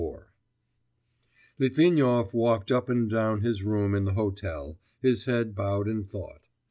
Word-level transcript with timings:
XXIV 0.01 0.23
Litvinov 1.59 2.33
walked 2.33 2.71
up 2.71 2.89
and 2.89 3.07
down 3.07 3.41
his 3.41 3.61
room 3.61 3.93
in 3.93 4.05
the 4.05 4.13
hotel, 4.15 4.79
his 4.99 5.25
head 5.25 5.53
bowed 5.53 5.87
in 5.87 6.03
thought. 6.05 6.41